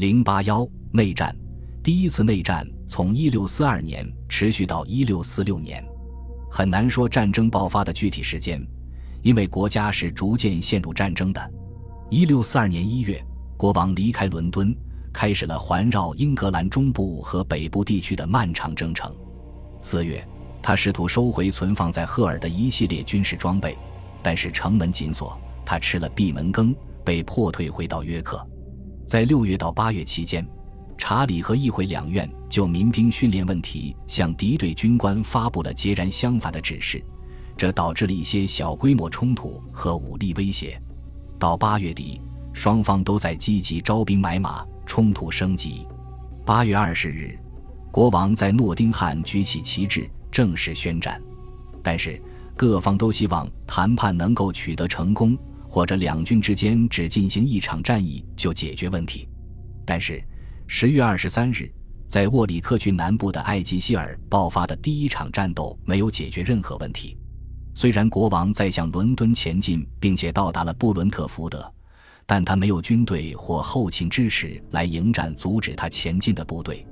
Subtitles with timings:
[0.00, 1.36] 零八幺内战，
[1.82, 5.84] 第一次内战从一六四二年持续到一六四六年，
[6.50, 8.66] 很难说战争爆发的具体时间，
[9.20, 11.52] 因为国家是逐渐陷入战争的。
[12.08, 13.22] 一六四二年一月，
[13.58, 14.74] 国王离开伦敦，
[15.12, 19.14] 开始了环绕英格兰中部和北部地区的漫长征程。
[19.82, 20.26] 四月，
[20.62, 23.76] 他试图收回存放在赫尔的一系列军事装备，
[24.22, 26.74] 但是城门紧锁，他吃了闭门羹，
[27.04, 28.49] 被迫退回到约克。
[29.10, 30.46] 在六月到八月期间，
[30.96, 37.04] 查理和议会两院就民兵训练问题向敌对军官发布了截然相反的指示，
[37.56, 40.80] 这导致了一些小规模冲突和武力威胁。
[41.40, 42.20] 到八月底，
[42.52, 45.84] 双方都在积极招兵买马，冲突升级。
[46.46, 47.36] 八月二十日，
[47.90, 51.20] 国王在诺丁汉举起旗帜，正式宣战。
[51.82, 52.22] 但是，
[52.54, 55.36] 各方都希望谈判能够取得成功。
[55.70, 59.28] 或者两军之间只进行一场战役就解决问题，
[59.86, 60.20] 但是
[60.66, 61.72] 十月二十三日，
[62.08, 67.16] 在沃里克郡南部的艾吉希尔爆发的第一场战斗没有解决任何问题。
[67.72, 71.72] 虽然国王在向伦敦前进，并且到达了布伦特福德，
[72.26, 76.84] 但他没有军队或后勤支持来迎战阻止他前进的部队。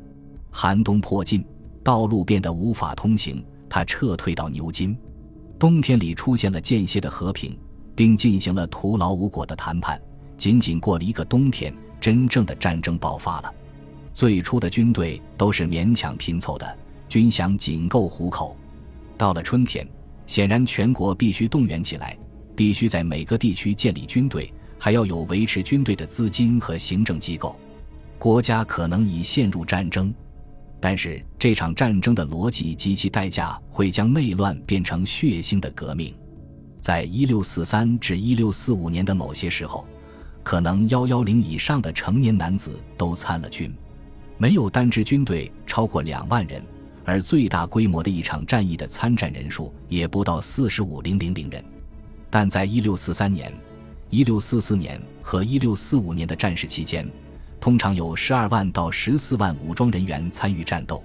[0.53, 1.45] 寒冬迫近，
[1.83, 4.97] 道路变得无法通行，他撤退到牛津。
[5.59, 7.59] 冬天里出现了间歇的和平。
[7.99, 10.01] 并进行了徒劳无果的谈判。
[10.37, 13.53] 仅仅过了一个冬天，真正的战争爆发了。
[14.15, 18.57] 最初的军队都是勉强拼凑的，军饷仅够糊口。
[19.17, 19.85] 到了春天，
[20.27, 22.17] 显然全国必须动员起来，
[22.55, 27.57] 必须在每个地区建立军队，还要有维持军队的资金和行政机构。
[28.17, 30.15] 国家可能已陷入战争，
[30.79, 36.15] 但是这场战争的逻辑及其代价会将内乱变成血腥的革命。
[36.81, 39.87] 在一六四三至一六四五年的某些时候，
[40.43, 43.73] 可能幺幺零以上的成年男子都参了军，
[44.39, 46.62] 没有单支军队超过两万人，
[47.05, 51.63] 而最大规模的一场战役的参战人数也不到四十五零零零人。
[52.30, 53.52] 但在一六四三年、
[54.11, 57.07] 一六四四年和一六四五年的战事期间，
[57.61, 61.02] 通常有十二万到十四万武装人员参与战斗，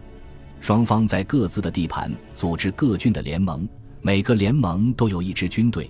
[0.62, 3.68] 双方在各自的地盘组织各军的联盟。
[4.06, 5.90] 每个联盟都有一支军队，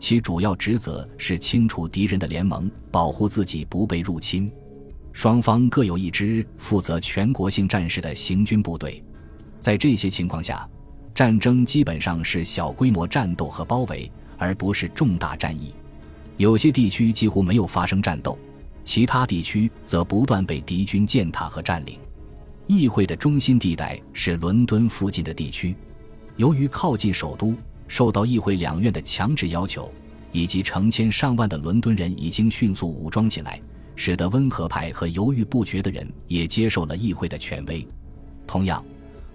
[0.00, 4.50] 其主要职责是清除敌人的联盟，保护自己不被入侵。
[5.12, 9.00] 双方各有一支负责全国性战事的行军部队。
[9.60, 10.68] 在这些情况下，
[11.14, 15.72] 战争基本上是小规模战斗和包围，而不是重大战役。
[16.38, 18.36] 有些地区几乎没有发生战斗，
[18.82, 21.96] 其他地区则不断被敌军践踏和占领。
[22.66, 25.76] 议会的中心地带是伦敦附近的地区。
[26.42, 27.54] 由于靠近首都，
[27.86, 29.88] 受到议会两院的强制要求，
[30.32, 33.62] 以及成千上万的伦敦人已经迅速武装起来，
[33.94, 37.86] 使得温和派和犹豫不决的人也接受了议会的权威。
[38.44, 38.84] 同样，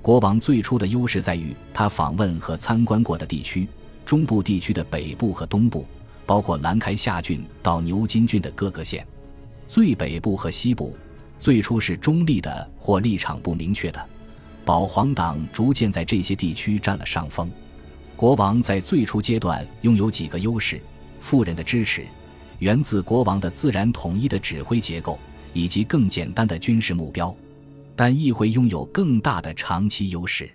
[0.02, 3.70] 国王最初的优势在于他访问和参观过的地区：
[4.06, 5.86] 中部地区的北部和东部，
[6.26, 9.02] 包括兰开夏郡到牛津郡的各个县；
[9.66, 10.94] 最北部和西部，
[11.40, 14.10] 最初是中立的或立场不明确的。
[14.68, 17.50] 保皇党逐渐在这些地区占了上风。
[18.18, 20.82] 国王在最初阶段拥有几个优势：
[21.22, 22.06] 富人的支持，
[22.60, 25.18] 源自国王的自然统一的指挥结构，
[25.54, 27.34] 以及更简单的军事目标。
[27.96, 30.52] 但议会拥有更大的长期优势：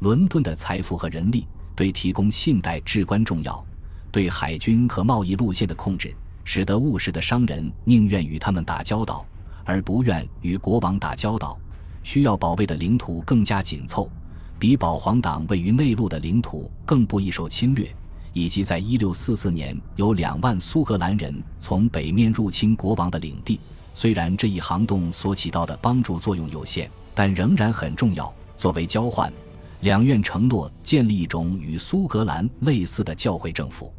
[0.00, 3.64] 伦敦的财富和人力对提供信贷至关重要，
[4.12, 6.14] 对海军和贸易路线的控制，
[6.44, 9.24] 使得务实的商人宁愿与他们打交道，
[9.64, 11.58] 而不愿与国王打交道。
[12.02, 14.10] 需要保卫的领土更加紧凑，
[14.58, 17.88] 比保皇党位于内陆的领土更不易受侵略，
[18.32, 23.60] 以及在1644年有两万苏格兰人从北面入侵国王的领地。
[23.94, 28.32] 虽然这一行动所起到的帮助作用有限，但仍然很重要。
[28.56, 29.32] 作为交换，
[29.80, 33.92] 两院承诺建立一种与苏格兰类似的教会政府。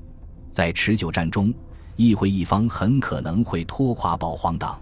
[0.52, 1.54] 在持久战中，
[1.96, 4.80] 议会一方很可能会拖垮保皇党。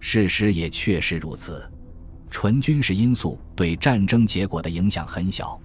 [0.00, 1.62] 事实也确实如此。
[2.34, 5.56] 纯军事因素对战争结果的影响很小，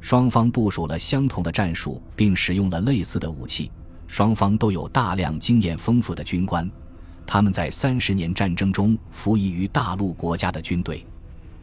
[0.00, 3.70] 双方部署了相同的战术，并使用了类似的武器。
[4.06, 6.68] 双方都有大量经验丰富的军官，
[7.26, 11.04] 他们在三十年战争中服役于大陆国家的军队。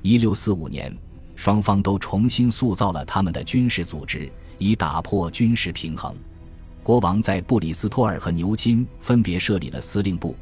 [0.03, 0.95] 一六四五年，
[1.35, 6.15] 双方都重新塑造了他们的军事组织，以打破军事平衡。
[6.83, 10.35] 国王在布里斯托尔和牛津分别设立了司令部。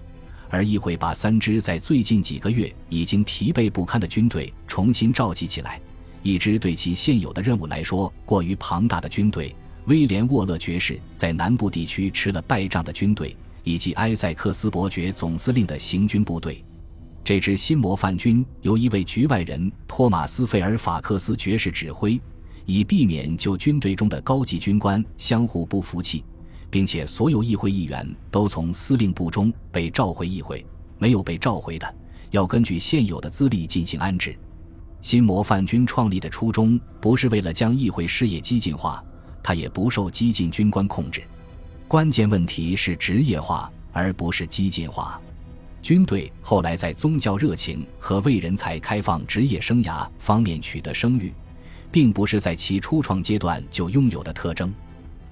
[0.51, 5.80] 而议会把三支在最近几个月已经疲惫不堪的军队重新召集起来，
[6.21, 9.56] 一支对其现有的任务来说过于庞大的军队——
[9.88, 16.62] 威廉·沃勒爵士在南部地区吃了败仗的军队，以及埃塞克斯伯爵总司令的行军部队。
[17.24, 22.19] 这支新模范军由一位局外人托马斯·费尔法克斯爵士指挥，
[22.65, 26.25] 以避免就军队中的高级军官相互不服气，
[26.71, 30.65] 并且所有议会议员都从司令部中被召回议会，
[30.97, 31.95] 没有被召回的
[32.31, 34.35] 要根据现有的资历进行安置。
[35.01, 39.03] 新模范军创立的初衷不是为了将议会事业激进化，
[39.44, 41.21] 它也不受激进军官控制。
[41.88, 45.19] 关键问题是职业化，而不是激进化。
[45.81, 51.33] 军队后来在宗教热情和为人才开放职业生涯方面取得声誉，
[51.91, 54.71] 并不是在其初创阶段就拥有的特征。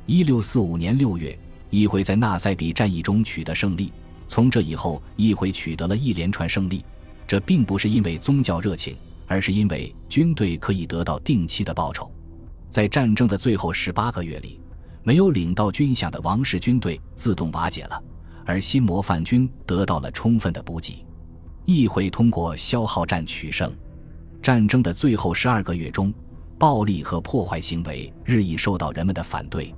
[0.09, 1.37] 一六四五年六月，
[1.69, 3.93] 议会在纳赛比战役中取得胜利。
[4.27, 6.83] 从这以后，议会取得了一连串胜利。
[7.27, 8.97] 这并不是因为宗教热情，
[9.27, 12.11] 而是因为军队可以得到定期的报酬。
[12.71, 14.59] 在战争的最后十八个月里，
[15.03, 18.03] 没有领到军饷的王室军队自动瓦解了。
[18.47, 21.05] 而新模范军得到了充分的补给，
[21.65, 23.71] 议会通过消耗战取胜。
[24.41, 26.11] 战争的最后十二个月中，
[26.57, 29.71] 暴力和破坏行为日益受到人们的反对。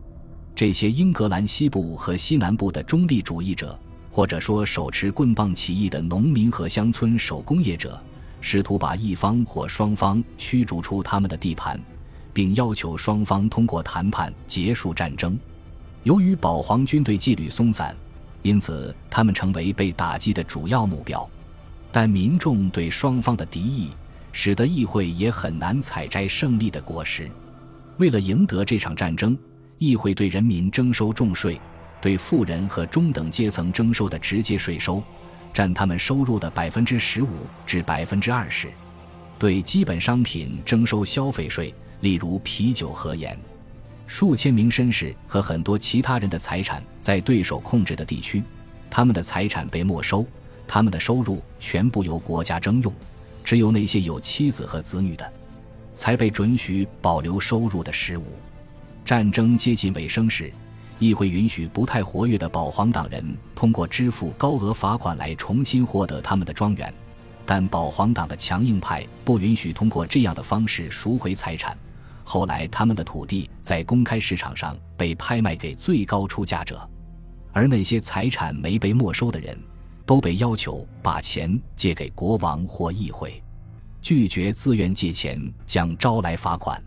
[0.62, 3.76] 这些英格兰西部和西南部的中立主义者，
[4.12, 8.00] 或者说手持棍棒起义的农民和乡村手工业者，
[8.42, 11.82] 试图把一方或双方驱逐出他们的地盘，
[12.32, 15.36] 并要求双方通过谈判结束战争。
[16.04, 17.98] 由于保皇军队纪律松散。
[18.44, 21.28] 因此，他们成为被打击的主要目标，
[21.92, 23.90] 但民众对双方的敌意，
[24.32, 27.28] 使得议会也很难采摘胜利的果实。
[27.98, 29.36] 为了赢得这场战争，
[29.82, 31.60] 议会对人民征收重税，
[32.00, 35.02] 对富人和中等阶层征收的直接税收，
[35.52, 38.68] 占他们收入的百分之十五至百分之二十；
[39.40, 43.36] 对基本商品征收消费税，例如啤酒和盐。
[44.06, 48.44] 数千名绅士和很多其他人的财产在对手控制的地区，
[48.88, 50.24] 他们的财产被没收，
[50.68, 52.94] 他们的收入全部由国家征用，
[53.44, 55.34] 只有那些有妻子和子女的，
[55.96, 58.26] 才被准许保留收入的十五。
[59.04, 60.52] 战争接近尾声时，
[61.00, 66.94] 议会允许不太活跃的保皇党人通过支付高额罚款来重新获得他们的庄园，
[67.46, 71.78] 但保皇党的强硬派不允许通过这样的方式赎回财产。
[72.24, 76.88] 后来，他们的土地在公开市场上被拍卖给最高出价者，
[77.52, 79.58] 而那些财产没被没收的人，
[80.06, 83.42] 都被要求把钱借给国王或议会。
[84.02, 86.82] 拒绝自愿借钱将招来罚款。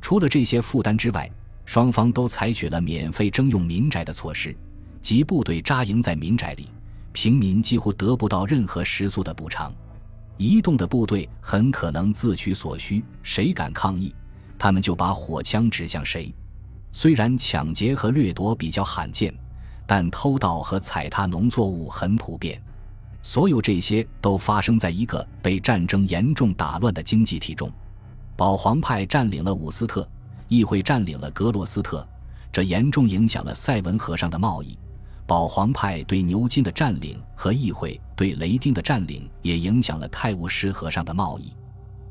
[0.00, 1.30] 除了这些负担之外，
[1.66, 4.56] 双方都采取了免费征用民宅的措施，
[5.00, 6.68] 即部队扎营在民宅里，
[7.12, 9.72] 平民几乎得不到任何食宿的补偿。
[10.36, 14.14] 移动的部队很可能自取所需，谁敢抗议？
[14.58, 16.34] 他们就把火枪指向谁。
[16.92, 19.34] 虽然抢劫和掠夺比较罕见，
[19.86, 22.60] 但偷盗和踩踏农作物很普遍。
[23.22, 27.70] 所有这些都发生在一个被战争严重打乱的经济体中。
[28.36, 30.06] 保皇派占领了伍斯特，
[30.48, 32.06] 议会占领了格罗斯特，
[32.52, 34.78] 这严重影响了塞文河上的贸易。
[35.26, 41.52] 保皇派对牛津的占领和议会对雷丁的占领也影响了泰晤士河上的贸易。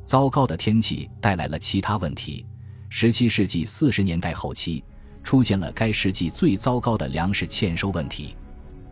[0.04, 2.46] 糟糕的天气带来了其他问题。
[2.92, 4.84] 17世纪40年代后期，
[5.24, 8.36] 出现了该世纪最糟糕的粮食欠收问题。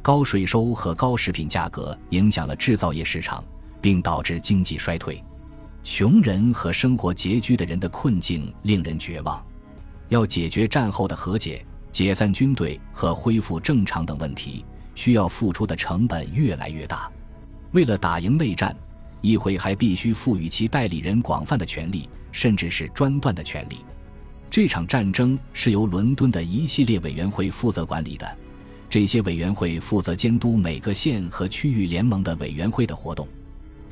[0.02, 3.44] 高税收和高食品价格影响了制造业市场，
[3.82, 5.24] 并导致经济衰退。
[5.84, 9.44] 穷人和生活拮据的人的困境令人绝望。
[10.10, 17.12] 要解决战后的和解、解散军队和恢复正常等问题，需要付出的成本越来越大。
[17.72, 18.76] 为了打赢内战。
[19.24, 23.86] 议会还必须赋予其代理人广泛的权利，甚至是专断的权利。
[24.50, 28.28] 这场战争是由伦敦的一系列委员会负责管理的，
[28.90, 33.28] 这些委员会负责监督每个县和区域联盟的委员会的活动。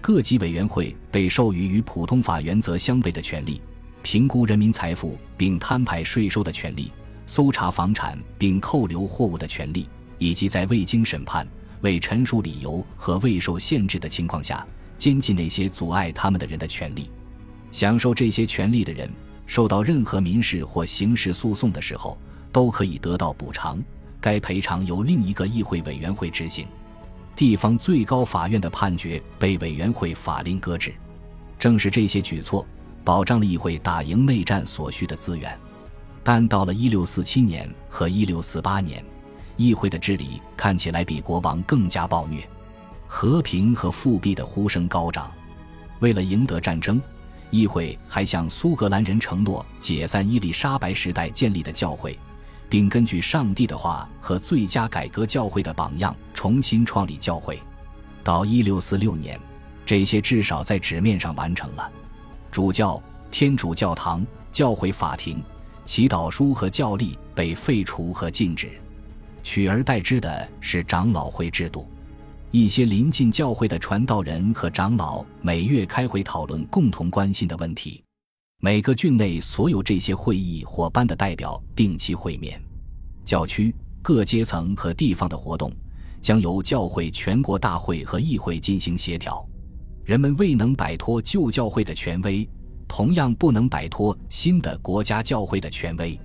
[0.01, 3.61] 各级委员会被授予与普通法原则相悖的权利：
[4.01, 6.91] 评估人民财富并摊派税收的权利，
[7.25, 9.87] 搜查房产并扣留货物的权利，
[10.17, 11.47] 以及在未经审判、
[11.81, 14.65] 未陈述理由和未受限制的情况下。
[14.97, 17.09] 监禁那些阻碍他们的人的权利，
[17.71, 19.09] 享受这些权利的人，
[19.45, 22.17] 受到任何民事或刑事诉讼的时候，
[22.51, 23.81] 都可以得到补偿。
[24.19, 26.67] 该赔偿由另一个议会委员会执行。
[27.39, 30.93] 地方最高法院的判决被委员会法令搁置。
[31.57, 32.67] 正是这些举措，
[33.01, 35.57] 保障了议会打赢内战所需的资源。
[36.21, 39.05] 但到了1647年和1648年，
[39.55, 42.45] 议会的治理看起来比国王更加暴虐。
[43.07, 45.31] 和平和复辟的呼声高涨。
[46.01, 47.01] 为了赢得战争，
[47.51, 52.19] 议会还向苏格兰人承诺解散伊丽莎白时代建立的教会，
[52.69, 57.59] 并根据上帝的话和最佳改革教会的榜样重新创立教会。
[58.23, 59.39] 到1646年，
[59.85, 61.91] 这些至少在纸面上完成了。
[62.51, 65.41] 主教、天主教堂、教会法庭、
[65.85, 68.69] 祈祷书和教历被废除和禁止，
[69.41, 71.89] 取而代之的是长老会制度。
[72.51, 78.03] 一些临近教会的传道人和长老每月开会讨论共同关心的问题。
[78.61, 82.61] 每个郡内所有这些会议或班的代表定期会面。
[83.23, 85.71] 教区各阶层和地方的活动
[86.19, 89.47] 将由教会全国大会和议会进行协调。
[90.03, 92.45] 人们未能摆脱旧教会的权威，
[92.85, 96.19] 同样不能摆脱新的国家教会的权威。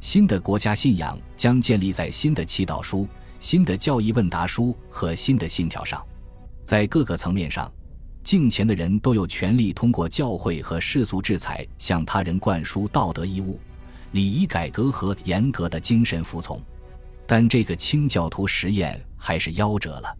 [0.00, 3.06] 新的国家信仰将建立在新的祈祷书。
[3.38, 6.04] 新的教义问答书和新的信条上，
[6.64, 7.70] 在各个层面上，
[8.28, 13.58] 敬虔的人都有权利通过教会和世俗制裁向他人灌输道德义务、
[14.12, 16.60] 礼仪改革和严格的精神服从。
[17.26, 20.14] 但这个清教徒实验还是夭折了，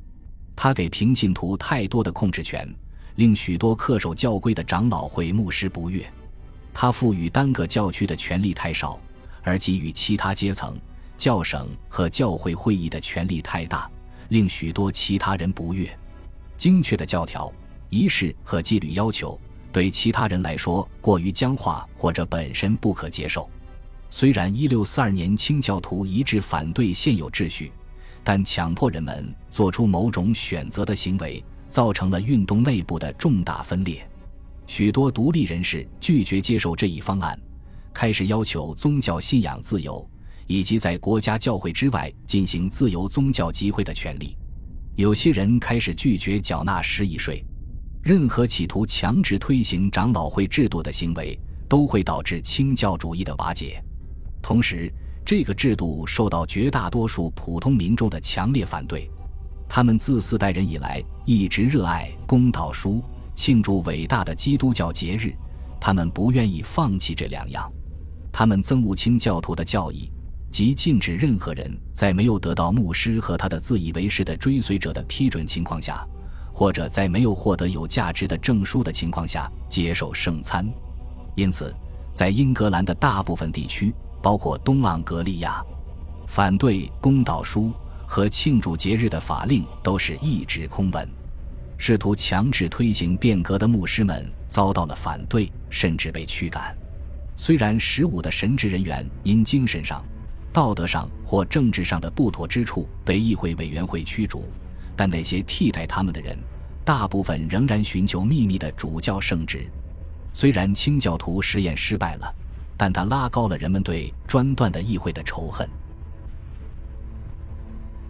[0.57, 2.67] 他给平信徒太多的控制权，
[3.17, 6.01] 令许多恪守教规的长老会牧师不悦；
[6.73, 8.99] 他赋予单个教区的权力太少，
[9.43, 10.75] 而给予其他阶层。
[11.19, 13.87] 教省和教会会议的权力太大，
[14.31, 15.87] 令许多其他人不悦。
[16.57, 17.53] 精确的教条、
[17.91, 19.39] 仪式和纪律要求
[19.73, 23.49] 对其他人来说过于僵化或者本身不可接受。
[24.11, 27.71] 虽然1642年清教徒一致反对现有秩序，
[28.25, 34.09] 但强迫人们做出某种选择的行为，造成了运动内部的重大分裂。
[34.67, 37.39] 许多独立人士拒绝接受这一方案，
[37.93, 40.09] 开始要求宗教信仰自由。
[40.51, 44.35] 以及在国家教会之外进行自由宗教集会的权利，
[44.97, 47.45] 有些人开始拒绝缴纳失仪税。
[48.09, 51.39] 任何企图强制推行长老会制度的行为
[51.69, 53.85] 都会导致清教主义的瓦解。
[54.41, 54.91] 同时，
[55.27, 59.11] 这个制度受到绝大多数普通民众的强烈反对。
[59.69, 65.31] 他们自四代人以来一直热爱公祷书，庆祝伟大的基督教节日。
[65.79, 67.71] 他们不愿意放弃这两样。
[68.33, 70.11] 他们憎恶清教徒的教义。
[70.51, 76.09] 即禁止任何人在没有得到牧师和他的自以为是的追随者的批准情况下，
[76.59, 80.69] 或者在没有获得有价值的证书的情况下接受圣餐。
[81.37, 81.73] 因此，
[82.13, 85.65] 在英格兰的大部分地区，包括东盎格利亚，
[86.27, 87.71] 反对公祷书
[88.09, 91.09] 和庆祝节日的法令都是一纸空文。
[91.77, 96.77] 试图强制推行变革的牧师们遭到了反对，甚至被驱赶。
[97.37, 100.05] 虽然十五的神职人员因精神上，
[100.53, 104.43] 道德上或政治上的不妥之处被议会委员会驱逐，
[104.99, 106.37] 但那些替代他们的人，
[106.85, 109.65] 大部分仍然寻求秘密的主教圣职。
[110.33, 112.35] 虽然清教徒实验失败了，
[112.77, 115.69] 但他拉高了人们对专断的议会的仇恨。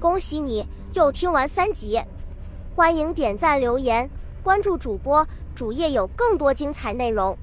[0.00, 2.00] 恭喜你又听完三集，
[2.74, 4.08] 欢迎点赞、留言、
[4.42, 7.36] 关注主播，主页有更多精彩内容。